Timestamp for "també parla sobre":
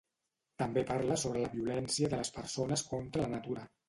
0.61-1.43